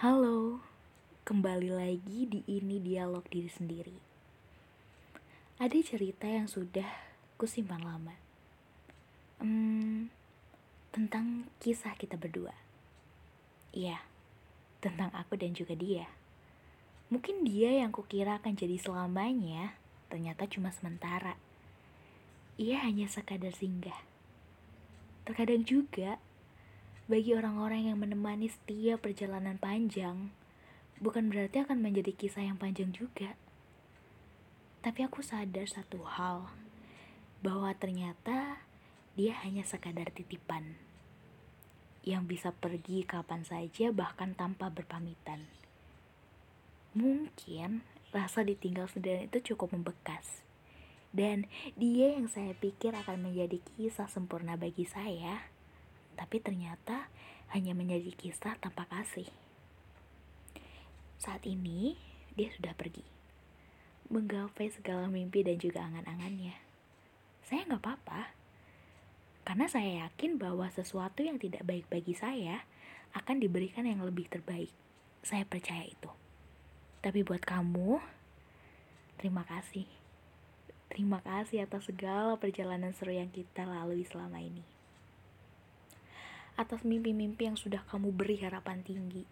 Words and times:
Halo, 0.00 0.64
kembali 1.28 1.76
lagi 1.76 2.24
di 2.24 2.40
ini 2.48 2.80
dialog 2.80 3.20
diri 3.28 3.52
sendiri. 3.52 4.00
Ada 5.60 5.76
cerita 5.76 6.24
yang 6.24 6.48
sudah 6.48 6.88
kusimpan 7.36 7.84
lama. 7.84 8.16
Hmm, 9.44 10.08
tentang 10.88 11.52
kisah 11.60 11.92
kita 12.00 12.16
berdua. 12.16 12.56
Iya, 13.76 14.00
tentang 14.80 15.12
aku 15.12 15.36
dan 15.36 15.52
juga 15.52 15.76
dia. 15.76 16.08
Mungkin 17.12 17.44
dia 17.44 17.84
yang 17.84 17.92
kukira 17.92 18.40
akan 18.40 18.56
jadi 18.56 18.80
selamanya, 18.80 19.76
ternyata 20.08 20.48
cuma 20.48 20.72
sementara. 20.72 21.36
Ia 22.56 22.88
hanya 22.88 23.04
sekadar 23.04 23.52
singgah. 23.52 24.00
Terkadang 25.28 25.60
juga 25.68 26.16
bagi 27.10 27.34
orang-orang 27.34 27.90
yang 27.90 27.98
menemani 27.98 28.46
setiap 28.46 29.02
perjalanan 29.02 29.58
panjang, 29.58 30.30
bukan 31.02 31.26
berarti 31.26 31.66
akan 31.66 31.82
menjadi 31.82 32.14
kisah 32.14 32.46
yang 32.46 32.54
panjang 32.54 32.94
juga. 32.94 33.34
Tapi 34.78 35.02
aku 35.02 35.18
sadar 35.18 35.66
satu 35.66 36.06
hal, 36.06 36.46
bahwa 37.42 37.74
ternyata 37.74 38.62
dia 39.18 39.34
hanya 39.42 39.66
sekadar 39.66 40.14
titipan 40.14 40.78
yang 42.06 42.30
bisa 42.30 42.54
pergi 42.54 43.02
kapan 43.02 43.42
saja 43.42 43.90
bahkan 43.90 44.38
tanpa 44.38 44.70
berpamitan. 44.70 45.50
Mungkin 46.94 47.82
rasa 48.14 48.46
ditinggal 48.46 48.86
sendirian 48.86 49.26
itu 49.26 49.50
cukup 49.50 49.74
membekas. 49.74 50.46
Dan 51.10 51.50
dia 51.74 52.14
yang 52.14 52.30
saya 52.30 52.54
pikir 52.54 52.94
akan 52.94 53.26
menjadi 53.26 53.58
kisah 53.74 54.06
sempurna 54.06 54.54
bagi 54.54 54.86
saya, 54.86 55.50
tapi 56.20 56.36
ternyata 56.36 57.08
hanya 57.56 57.72
menjadi 57.72 58.12
kisah 58.12 58.60
tanpa 58.60 58.84
kasih. 58.92 59.24
Saat 61.16 61.48
ini, 61.48 61.96
dia 62.36 62.52
sudah 62.52 62.76
pergi, 62.76 63.00
menggapai 64.12 64.68
segala 64.68 65.08
mimpi 65.08 65.40
dan 65.40 65.56
juga 65.56 65.80
angan-angannya. 65.88 66.60
Saya 67.40 67.64
nggak 67.64 67.80
apa-apa, 67.80 68.36
karena 69.48 69.64
saya 69.64 70.04
yakin 70.04 70.36
bahwa 70.36 70.68
sesuatu 70.68 71.24
yang 71.24 71.40
tidak 71.40 71.64
baik 71.64 71.88
bagi 71.88 72.12
saya 72.12 72.68
akan 73.16 73.40
diberikan 73.40 73.88
yang 73.88 74.04
lebih 74.04 74.28
terbaik. 74.28 74.70
Saya 75.24 75.48
percaya 75.48 75.88
itu. 75.88 76.12
Tapi 77.00 77.24
buat 77.24 77.40
kamu, 77.40 77.96
terima 79.16 79.48
kasih. 79.48 79.88
Terima 80.92 81.24
kasih 81.24 81.64
atas 81.64 81.88
segala 81.88 82.36
perjalanan 82.36 82.92
seru 82.92 83.16
yang 83.16 83.32
kita 83.32 83.64
lalui 83.64 84.04
selama 84.04 84.42
ini 84.42 84.79
atas 86.60 86.84
mimpi-mimpi 86.84 87.48
yang 87.48 87.56
sudah 87.56 87.80
kamu 87.88 88.12
beri 88.12 88.36
harapan 88.44 88.84
tinggi, 88.84 89.24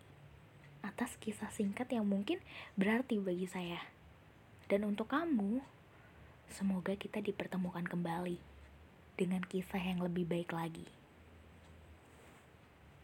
atas 0.80 1.12
kisah 1.20 1.52
singkat 1.52 1.92
yang 1.92 2.08
mungkin 2.08 2.40
berarti 2.80 3.20
bagi 3.20 3.44
saya. 3.44 3.84
Dan 4.64 4.88
untuk 4.88 5.12
kamu, 5.12 5.60
semoga 6.48 6.96
kita 6.96 7.20
dipertemukan 7.20 7.84
kembali 7.84 8.40
dengan 9.20 9.44
kisah 9.44 9.76
yang 9.76 10.00
lebih 10.00 10.24
baik 10.24 10.56
lagi. 10.56 10.88